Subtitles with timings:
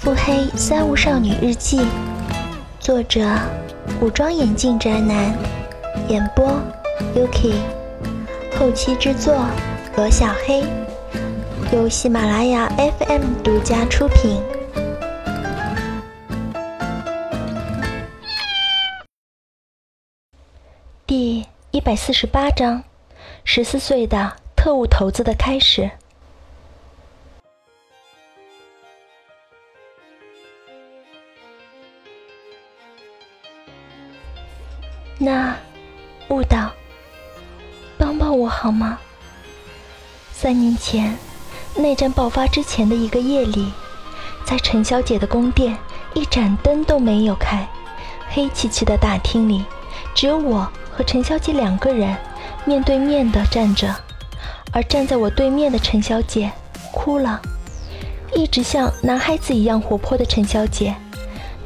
[0.00, 1.78] 腹黑三无少女日记，
[2.80, 3.20] 作者：
[4.00, 5.34] 古装眼镜宅男，
[6.08, 6.58] 演播
[7.14, 7.52] ：Yuki，
[8.58, 9.44] 后期制作：
[9.96, 10.64] 罗小黑，
[11.70, 14.42] 由喜马拉雅 FM 独家出品。
[21.06, 22.82] 第一百四十八章：
[23.44, 25.90] 十四岁的特务头子的开始。
[35.32, 35.54] 那，
[36.30, 36.72] 误导，
[37.96, 38.98] 帮帮我好吗？
[40.32, 41.16] 三年前，
[41.76, 43.72] 内战爆发之前的一个夜里，
[44.44, 45.78] 在陈小姐的宫殿，
[46.14, 47.64] 一盏灯都没有开，
[48.28, 49.64] 黑漆漆的大厅里，
[50.16, 52.16] 只有我和陈小姐两个人
[52.64, 53.94] 面对面的站着，
[54.72, 56.50] 而站在我对面的陈小姐
[56.90, 57.40] 哭了，
[58.34, 60.92] 一直像男孩子一样活泼的陈小姐，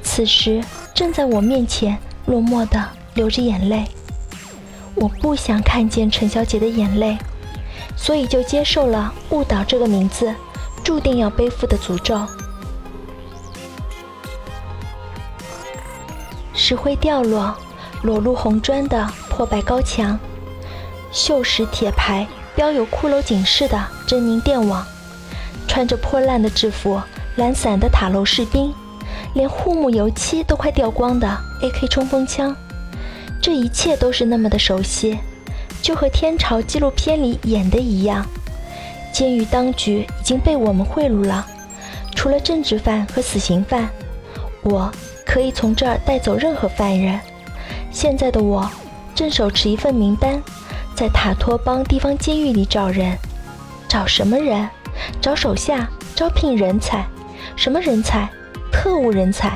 [0.02, 0.62] 此时
[0.92, 2.90] 正在我面前落寞的。
[3.14, 3.84] 流着眼泪，
[4.94, 7.16] 我不想看见陈小姐的眼泪，
[7.96, 10.34] 所以就接受了“误导”这个名字，
[10.82, 12.20] 注定要背负的诅咒。
[16.52, 17.56] 石灰掉落，
[18.02, 20.18] 裸露红砖的破败高墙，
[21.12, 22.26] 锈蚀铁牌
[22.56, 23.76] 标有骷髅警示的
[24.08, 24.84] 狰狞电网，
[25.68, 27.00] 穿着破烂的制服、
[27.36, 28.74] 懒散的塔楼士兵，
[29.34, 31.28] 连护目油漆都快掉光的
[31.62, 32.56] AK 冲锋枪。
[33.44, 35.18] 这一切都是那么的熟悉，
[35.82, 38.26] 就和天朝纪录片里演的一样。
[39.12, 41.46] 监狱当局已经被我们贿赂了，
[42.14, 43.90] 除了政治犯和死刑犯，
[44.62, 44.90] 我
[45.26, 47.20] 可以从这儿带走任何犯人。
[47.90, 48.66] 现在的我
[49.14, 50.42] 正手持一份名单，
[50.96, 53.14] 在塔托邦地方监狱里找人。
[53.86, 54.66] 找什么人？
[55.20, 57.04] 找手下，招聘人才。
[57.56, 58.26] 什么人才？
[58.72, 59.54] 特务人才。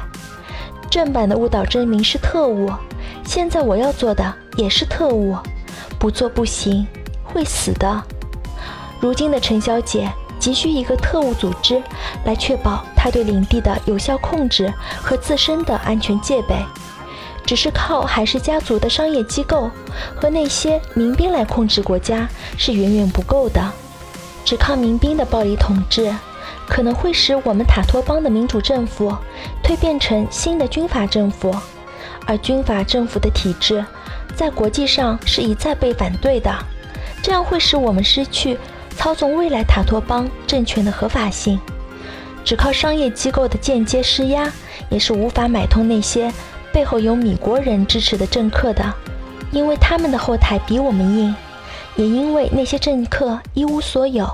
[0.90, 2.70] 正版的误导证明是特务。
[3.28, 5.36] 现在我要做的也是特务，
[5.98, 6.86] 不做不行，
[7.22, 8.02] 会死的。
[9.00, 10.10] 如今的陈小姐
[10.40, 11.82] 急需一个特务组织
[12.24, 16.56] 来确保她对领地的有效控制和自身的安全戒备。
[17.44, 19.70] 只是靠海氏家族的商业机构
[20.16, 22.26] 和那些民兵来控制国家
[22.56, 23.62] 是远远不够的。
[24.42, 26.10] 只靠民兵的暴力统治，
[26.66, 29.14] 可能会使我们塔托邦的民主政府
[29.62, 31.54] 蜕变成新的军阀政府。
[32.28, 33.82] 而军阀政府的体制，
[34.36, 36.54] 在国际上是一再被反对的，
[37.22, 38.58] 这样会使我们失去
[38.94, 41.58] 操纵未来塔托邦政权的合法性。
[42.44, 44.52] 只靠商业机构的间接施压，
[44.90, 46.30] 也是无法买通那些
[46.70, 48.84] 背后有米国人支持的政客的，
[49.50, 51.34] 因为他们的后台比我们硬，
[51.96, 54.28] 也因为那些政客一无所有，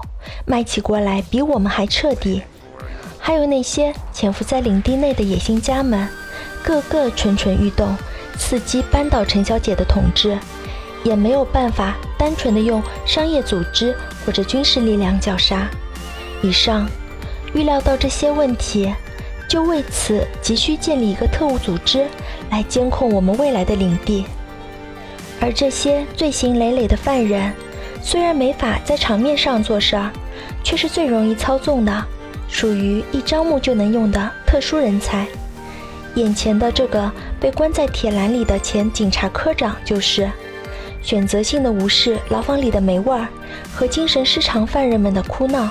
[0.47, 2.43] 卖起国来比我们还彻底。
[3.21, 6.09] 还有那些潜伏在领地内的野心家们。
[6.65, 7.95] 个个蠢蠢欲动，
[8.39, 10.37] 伺机扳倒陈小姐的统治，
[11.05, 13.95] 也没有办法单纯的用商业组织
[14.25, 15.69] 或者军事力量绞杀。
[16.43, 16.89] 以上
[17.53, 18.93] 预料到这些问题，
[19.47, 22.07] 就为此急需建立一个特务组织
[22.51, 24.25] 来监控我们未来的领地。
[25.41, 27.53] 而这些罪行累累的犯人，
[28.03, 30.11] 虽然没法在场面上做事儿，
[30.63, 32.05] 却是最容易操纵的，
[32.49, 35.27] 属于一招募就能用的特殊人才。
[36.15, 37.11] 眼前的这个
[37.41, 40.31] 被关在铁栏里的前警察科长，就是
[41.03, 43.27] 选择性的无视牢房里的霉味儿
[43.75, 45.69] 和精神失常犯人们的哭闹。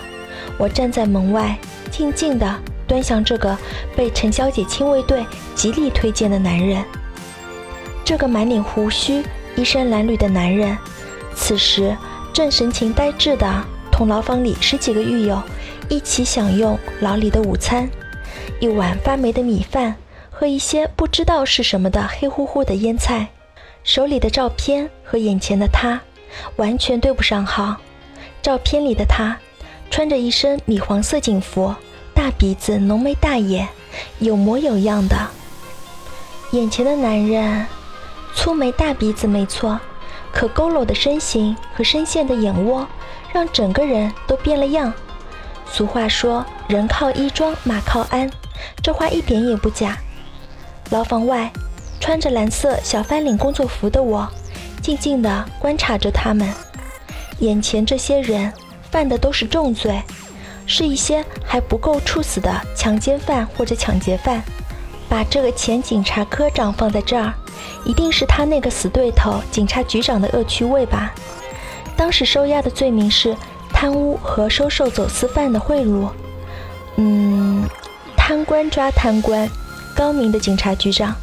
[0.57, 1.57] 我站在门外，
[1.89, 3.57] 静静地端详这个
[3.95, 6.83] 被陈小姐亲卫队极力推荐的男人。
[8.03, 9.23] 这个满脸胡须、
[9.55, 10.77] 衣衫褴褛的男人，
[11.33, 11.95] 此时
[12.33, 15.41] 正神情呆滞地同牢房里十几个狱友
[15.87, 17.89] 一起享用牢里的午餐，
[18.59, 19.95] 一碗发霉的米饭。
[20.35, 23.29] 和一些不知道是什么的黑乎乎的腌菜，
[23.83, 26.01] 手里的照片和眼前的他
[26.55, 27.77] 完全对不上号。
[28.41, 29.37] 照片里的他
[29.91, 31.73] 穿着一身米黄色警服，
[32.13, 33.67] 大鼻子、浓眉大眼，
[34.19, 35.15] 有模有样的。
[36.51, 37.65] 眼前的男人
[38.35, 39.79] 粗眉大鼻子没错，
[40.31, 42.85] 可佝偻的身形和深陷的眼窝
[43.31, 44.91] 让整个人都变了样。
[45.71, 48.29] 俗话说“人靠衣装，马靠鞍”，
[48.83, 49.97] 这话一点也不假。
[50.89, 51.51] 牢房外，
[51.99, 54.27] 穿着蓝色小翻领工作服的我，
[54.81, 56.47] 静静地观察着他们。
[57.39, 58.51] 眼前这些人
[58.91, 60.01] 犯的都是重罪，
[60.65, 64.41] 是一些还不够处死的强奸犯或者抢劫犯。
[65.09, 67.33] 把这个前警察科长放在这儿，
[67.85, 71.13] 一定是他那个死对头警察局长的恶趣味吧？
[71.95, 73.35] 当时收押的罪名是
[73.71, 76.09] 贪污和收受走私犯的贿赂。
[76.97, 77.67] 嗯，
[78.15, 78.43] 贪。
[78.45, 79.49] 官抓贪官，
[79.95, 81.15] 高明的警察局长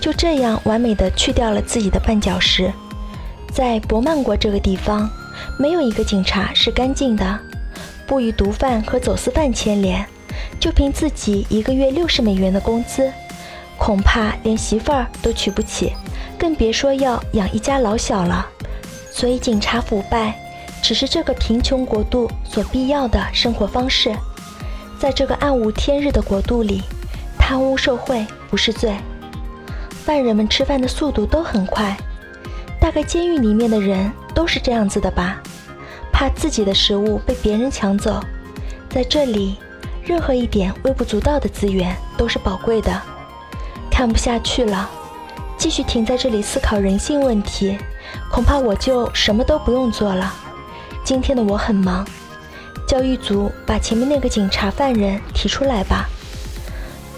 [0.00, 2.72] 就这样完美的去掉了自己的绊脚石。
[3.52, 5.08] 在博曼国这个地方，
[5.58, 7.38] 没有一个警察是干净的，
[8.06, 10.06] 不与毒贩和走私犯牵连，
[10.60, 13.10] 就凭自己一个月六十美元的工资，
[13.78, 15.92] 恐怕连媳妇儿都娶不起，
[16.38, 18.46] 更别说要养一家老小了。
[19.10, 20.38] 所以，警察腐败
[20.82, 24.14] 只是这个贫穷国度所必要的生活方式。
[24.98, 26.82] 在这个暗无天日的国度里，
[27.48, 28.92] 贪污受贿不是罪。
[30.04, 31.96] 犯人们吃饭的速度都很快。
[32.80, 35.40] 大概监狱里面的人都是这样子的吧，
[36.12, 38.20] 怕自己的食物被别人抢走。
[38.90, 39.58] 在这里，
[40.02, 43.00] 任何一点微不足道的资源都是宝贵的。
[43.92, 44.90] 看不下去了，
[45.56, 47.78] 继续停在这里思考人性问题，
[48.28, 50.34] 恐怕我就什么都不用做了。
[51.04, 52.04] 今天的我很忙，
[52.88, 56.08] 叫狱卒把前面那个警察犯人提出来吧。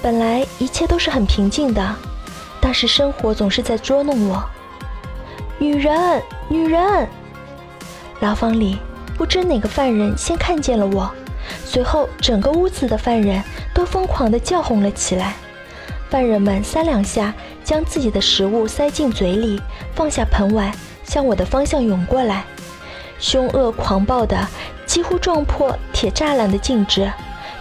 [0.00, 1.95] 本来一切都是很平静的，
[2.61, 4.43] 但是生活总是在捉弄我。
[5.59, 7.09] 女人，女人！
[8.21, 8.79] 牢房里
[9.17, 11.11] 不知哪个犯人先看见了我，
[11.65, 13.43] 随后整个屋子的犯人
[13.75, 15.35] 都疯狂地叫哄了起来。
[16.09, 19.61] 犯人们三两下将自己的食物塞进嘴里，
[19.95, 20.73] 放下盆碗，
[21.05, 22.45] 向我的方向涌过来，
[23.19, 24.47] 凶恶狂暴的
[24.87, 27.12] 几乎撞破铁栅栏的静止，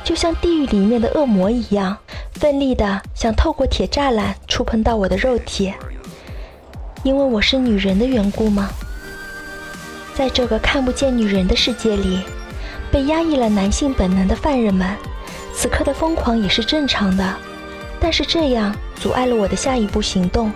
[0.04, 1.98] 就像地狱里面的恶魔一样，
[2.38, 5.74] 奋力地想透过铁栅栏触碰到我的肉体。
[7.04, 8.70] 因为我是女人的缘故吗？
[10.14, 12.20] 在这个看不见女人的世界里，
[12.92, 14.96] 被压抑了男性本能的犯人们，
[15.54, 17.34] 此刻的疯狂也是正常的。
[18.00, 20.52] 但是这样阻碍了我的下一步行动。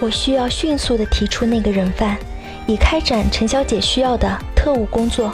[0.00, 2.18] 我需要迅速地提出那个人犯，
[2.66, 5.32] 以开展陈小姐需要的特务工作。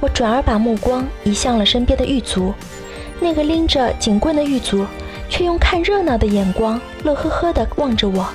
[0.00, 2.52] 我转而把目光移向了身边的狱卒，
[3.20, 4.86] 那个拎着警棍的狱卒，
[5.28, 8.26] 却用看热闹的眼光，乐呵呵地望着我。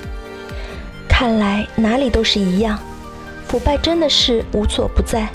[1.07, 2.79] 看来哪里都是一样，
[3.47, 5.27] 腐败真的是无所不在，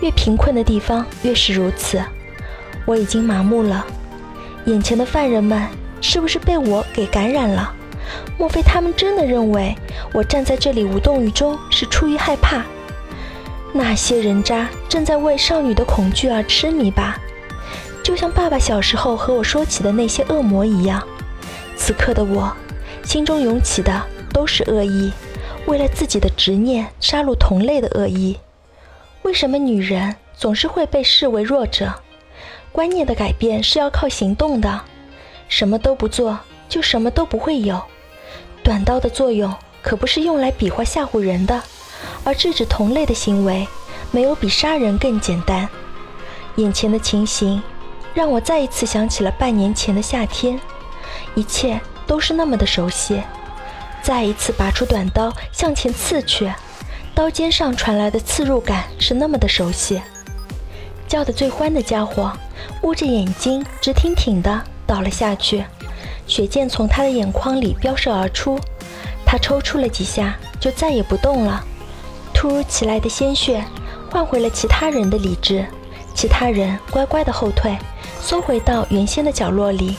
[0.00, 2.02] 越贫困的地方越是如此。
[2.86, 3.84] 我已经麻木了，
[4.64, 5.68] 眼前的犯人们
[6.00, 7.72] 是不是被我给感染了？
[8.36, 9.74] 莫非他们真的认为
[10.12, 12.62] 我站在这里无动于衷是出于害怕？
[13.72, 17.18] 那些人渣正在为少女的恐惧而痴迷吧？
[18.02, 21.02] 就像爸爸小时候和我说起的那些恶魔一样。
[21.76, 22.52] 此刻的我，
[23.04, 24.02] 心中涌起的。
[24.32, 25.12] 都是恶意，
[25.66, 28.38] 为了自己的执念杀戮同类的恶意。
[29.24, 31.92] 为什么女人总是会被视为弱者？
[32.72, 34.80] 观念的改变是要靠行动的，
[35.48, 37.78] 什么都不做就什么都不会有。
[38.62, 41.62] 短刀的作用可不是用来比划吓唬人的，
[42.24, 43.68] 而制止同类的行为，
[44.10, 45.68] 没有比杀人更简单。
[46.56, 47.62] 眼前的情形
[48.14, 50.60] 让我再一次想起了半年前的夏天，
[51.34, 53.22] 一切都是那么的熟悉。
[54.02, 56.52] 再一次拔出短刀向前刺去，
[57.14, 60.02] 刀尖上传来的刺入感是那么的熟悉。
[61.06, 62.32] 叫得最欢的家伙
[62.82, 65.64] 捂着眼睛直挺挺的倒了下去，
[66.26, 68.58] 血溅从他的眼眶里飙射而出。
[69.24, 71.64] 他抽搐了几下就再也不动了。
[72.34, 73.64] 突如其来的鲜血
[74.10, 75.64] 换回了其他人的理智，
[76.14, 77.78] 其他人乖乖的后退，
[78.22, 79.96] 缩回到原先的角落里，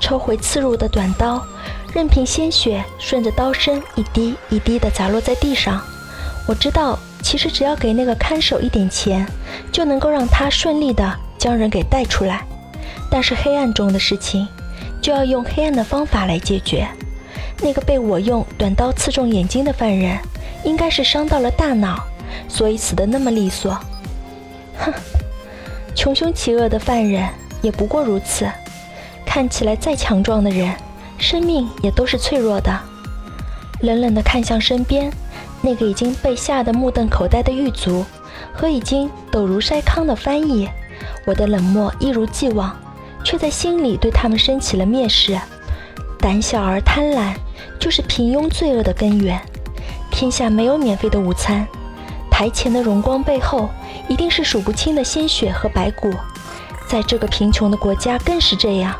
[0.00, 1.40] 抽回刺入的短刀。
[1.94, 5.80] 任凭鲜血顺着刀身一滴一滴地砸落在地上，
[6.46, 9.24] 我知道，其实只要给那个看守一点钱，
[9.72, 12.44] 就能够让他顺利地将人给带出来。
[13.10, 14.46] 但是黑暗中的事情，
[15.00, 16.86] 就要用黑暗的方法来解决。
[17.62, 20.18] 那个被我用短刀刺中眼睛的犯人，
[20.64, 22.02] 应该是伤到了大脑，
[22.48, 23.78] 所以死得那么利索。
[24.78, 24.92] 哼，
[25.96, 27.26] 穷凶极恶的犯人
[27.62, 28.46] 也不过如此，
[29.24, 30.72] 看起来再强壮的人。
[31.18, 32.78] 生命也都是脆弱的。
[33.80, 35.10] 冷冷地看向身边
[35.62, 38.04] 那个已经被吓得目瞪口呆的狱卒
[38.52, 40.68] 和已经抖如筛糠的翻译，
[41.24, 42.76] 我的冷漠一如既往，
[43.24, 45.40] 却在心里对他们升起了蔑视。
[46.20, 47.34] 胆小而贪婪，
[47.80, 49.40] 就是平庸罪恶的根源。
[50.10, 51.66] 天下没有免费的午餐，
[52.36, 53.70] 台前的荣光背后，
[54.10, 56.12] 一定是数不清的鲜血和白骨。
[56.86, 58.94] 在这个贫穷的国家，更是这样。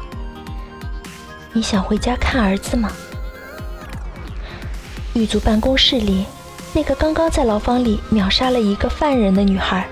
[1.53, 2.91] 你想回家看儿子吗？
[5.13, 6.25] 狱卒办公室里，
[6.73, 9.87] 那个刚刚在牢房里秒杀了一个犯人的女孩，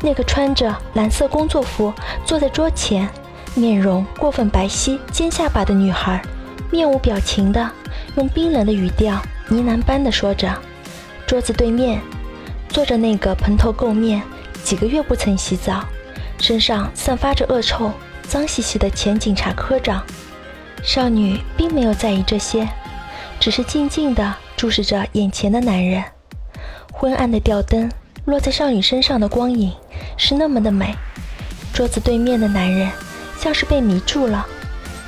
[0.00, 1.92] 那个穿着蓝色工作服
[2.24, 3.08] 坐在桌前、
[3.56, 6.22] 面容过分白皙、尖下巴的女孩，
[6.70, 7.68] 面无表情的
[8.14, 10.56] 用冰冷的语调呢喃般的说着。
[11.26, 12.00] 桌子对面
[12.76, 14.20] 坐着那个蓬头垢面、
[14.62, 15.82] 几个月不曾洗澡、
[16.38, 17.90] 身上散发着恶臭。
[18.28, 20.04] 脏兮兮的前警察科长。
[20.82, 22.68] 少女并没有在意这些，
[23.40, 26.04] 只是静静地注视着眼前的男人。
[26.92, 27.90] 昏暗的吊灯
[28.26, 29.72] 落在少女身上的光影
[30.18, 30.94] 是那么的美。
[31.72, 32.90] 桌子对面的男人
[33.40, 34.46] 像是被迷住了，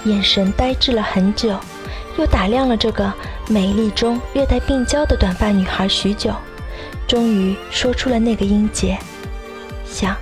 [0.05, 1.55] 眼神呆滞了很久，
[2.17, 3.13] 又打量了这个
[3.47, 6.33] 美丽中略带病娇的短发女孩许久，
[7.09, 8.99] 终于说出了那个音节：
[9.87, 10.15] 想。